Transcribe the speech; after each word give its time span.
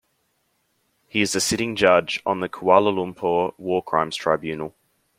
He 1.07 1.21
is 1.21 1.35
a 1.35 1.39
sitting 1.39 1.75
Judge 1.75 2.23
on 2.25 2.39
the 2.39 2.49
Kuala 2.49 2.89
Lumpur 2.91 3.53
War 3.59 3.83
Crimes 3.83 4.15
Tribunal. 4.15 4.73